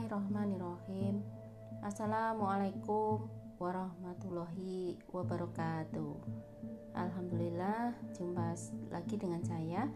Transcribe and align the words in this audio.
Bismillahirrahmanirrahim. 0.00 1.20
Assalamualaikum 1.84 3.28
warahmatullahi 3.60 4.96
wabarakatuh. 5.12 6.16
Alhamdulillah 6.96 7.92
jumpa 8.16 8.56
lagi 8.88 9.20
dengan 9.20 9.44
saya 9.44 9.92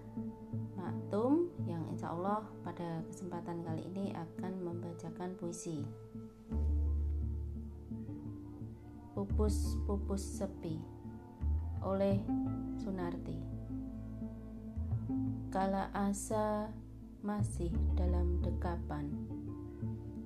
Maktum 0.76 1.48
yang 1.64 1.88
insya 1.88 2.12
Allah 2.12 2.44
pada 2.60 3.00
kesempatan 3.08 3.64
kali 3.64 3.80
ini 3.96 4.12
akan 4.12 4.52
membacakan 4.60 5.40
puisi. 5.40 5.80
Pupus-pupus 9.16 10.20
sepi 10.20 10.84
oleh 11.80 12.20
Sunarti. 12.76 13.40
Kala 15.48 15.88
asa 15.96 16.68
masih 17.24 17.72
dalam 17.96 18.44
dekapan 18.44 19.08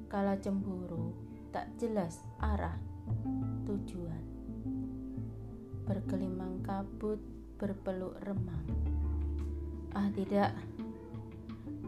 Kala 0.09 0.41
cemburu 0.41 1.13
tak 1.53 1.69
jelas 1.77 2.25
arah 2.41 2.73
tujuan. 3.69 4.25
Bergelimang 5.85 6.65
kabut 6.65 7.21
berpeluk 7.61 8.17
remang. 8.25 8.65
Ah 9.93 10.09
tidak. 10.17 10.57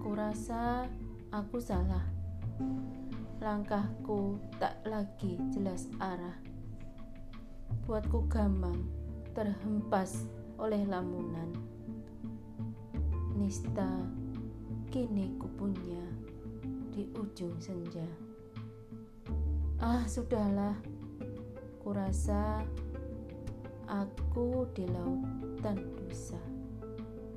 Kurasa 0.05 0.85
aku 1.33 1.65
salah. 1.65 2.05
Langkahku 3.41 4.37
tak 4.61 4.85
lagi 4.85 5.41
jelas 5.57 5.89
arah. 5.97 6.37
Buatku 7.89 8.29
gamang 8.29 8.85
terhempas 9.33 10.29
oleh 10.61 10.85
lamunan. 10.85 11.57
Nista 13.33 13.89
kini 14.93 15.41
kupunya 15.41 16.20
di 17.01 17.09
ujung 17.17 17.57
senja. 17.57 18.05
Ah, 19.81 20.05
sudahlah. 20.05 20.77
Kurasa 21.81 22.61
aku 23.89 24.69
di 24.77 24.85
lautan 24.85 25.81
dosa. 25.97 26.37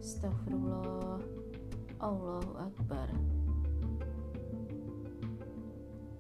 Astagfirullah. 0.03 1.23
Allahu 2.03 2.51
Akbar. 2.59 3.07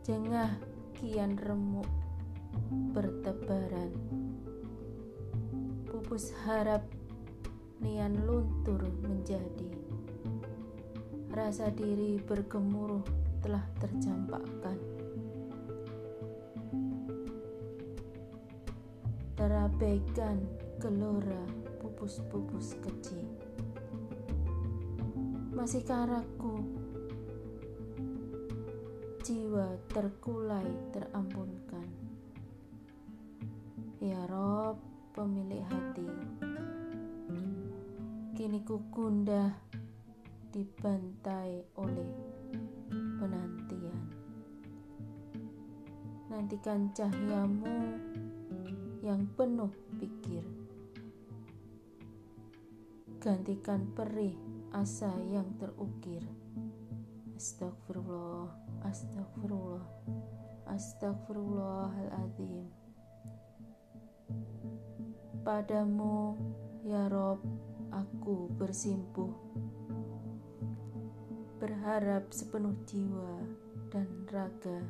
Jengah 0.07 0.55
kian 0.95 1.35
remuk 1.35 1.91
bertebaran. 2.95 3.91
Pupus 5.91 6.31
harap 6.47 6.87
nian 7.83 8.23
luntur 8.23 8.87
menjadi 9.03 9.82
rasa 11.33 11.73
diri 11.73 12.21
bergemuruh 12.21 13.01
telah 13.41 13.65
tercampakkan. 13.81 14.77
Terabaikan 19.33 20.37
gelora 20.77 21.41
pupus-pupus 21.81 22.77
kecil. 22.85 23.25
Masih 25.57 25.81
karaku, 25.81 26.61
jiwa 29.25 29.73
terkulai 29.89 30.69
terampunkan. 30.93 31.89
Ya 33.97 34.21
Rob, 34.29 34.77
pemilik 35.17 35.65
hati, 35.65 36.09
kini 38.37 38.61
ku 38.61 38.83
gundah 38.93 39.55
dibantai 40.53 41.65
oleh 41.81 42.13
penantian. 42.93 44.05
Nantikan 46.29 46.93
cahayamu 46.93 47.97
yang 49.01 49.25
penuh 49.33 49.73
pikir. 49.97 50.45
Gantikan 53.17 53.89
perih 53.97 54.37
asa 54.77 55.09
yang 55.33 55.49
terukir. 55.57 56.21
Astagfirullah, 57.33 58.53
astagfirullah, 58.85 59.85
astagfirullahaladzim. 60.69 62.69
Padamu, 65.41 66.37
ya 66.85 67.09
Rob, 67.09 67.41
aku 67.89 68.53
bersimpuh 68.53 69.33
berharap 71.63 72.27
sepenuh 72.35 72.75
jiwa 72.83 73.39
dan 73.87 74.03
raga, 74.27 74.83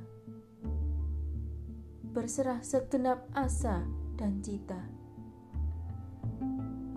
berserah 2.18 2.66
segenap 2.66 3.30
asa 3.38 3.86
dan 4.18 4.42
cita, 4.42 4.82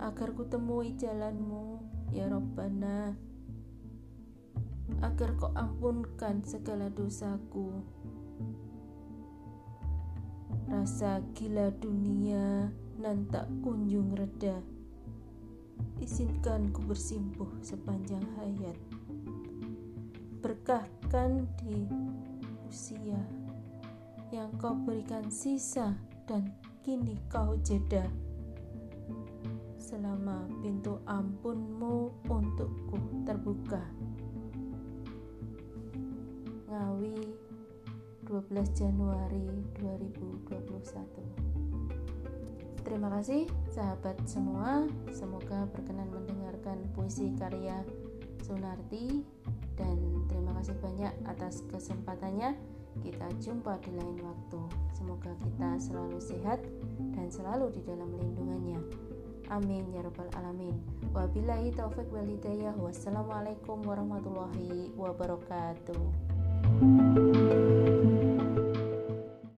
agar 0.01 0.33
kutemui 0.33 0.97
jalanmu, 0.97 1.77
ya 2.09 2.25
Rabbana, 2.25 3.13
agar 5.05 5.37
kau 5.37 5.53
ampunkan 5.53 6.41
segala 6.41 6.89
dosaku. 6.89 7.69
Rasa 10.73 11.21
gila 11.37 11.69
dunia 11.77 12.73
nan 12.97 13.29
tak 13.29 13.45
kunjung 13.61 14.17
reda, 14.17 14.57
izinkan 16.01 16.73
ku 16.73 16.81
bersimpuh 16.81 17.61
sepanjang 17.61 18.25
hayat 18.41 18.96
berkahkan 20.41 21.49
di 21.61 21.87
usia 22.69 23.17
yang 24.29 24.51
kau 24.59 24.75
berikan 24.75 25.31
sisa 25.31 25.95
dan 26.27 26.51
kini 26.83 27.17
kau 27.31 27.55
jeda. 27.63 28.05
Selama 29.79 30.45
pintu 30.59 30.99
ampunmu 31.07 32.11
untukku 32.27 32.99
terbuka. 33.23 33.79
Ngawi 36.67 37.15
12 38.27 38.75
Januari 38.75 39.47
2021 39.79 41.47
Terima 42.87 43.11
kasih 43.19 43.47
sahabat 43.67 44.15
semua. 44.23 44.87
Semoga 45.11 45.67
berkenan 45.75 46.07
mendengarkan 46.07 46.87
puisi 46.95 47.35
karya 47.35 47.83
Sunarti 48.47 49.27
dan 49.75 50.16
terima 50.27 50.51
kasih 50.59 50.75
banyak 50.79 51.13
atas 51.27 51.63
kesempatannya. 51.71 52.55
Kita 52.97 53.29
jumpa 53.37 53.77
di 53.85 53.93
lain 53.93 54.17
waktu. 54.25 54.61
Semoga 54.97 55.29
kita 55.37 55.77
selalu 55.77 56.17
sehat 56.17 56.59
dan 57.13 57.29
selalu 57.29 57.69
di 57.77 57.81
dalam 57.85 58.09
lindungannya. 58.09 58.81
Amin 59.47 59.87
ya 59.95 60.03
rabbal 60.03 60.27
alamin. 60.35 60.75
Wabillahi 61.15 61.71
taufik 61.71 62.11
wal 62.11 62.25
hidayah. 62.27 62.75
Wassalamualaikum 62.75 63.79
warahmatullahi 63.85 64.91
wabarakatuh. 64.97 66.01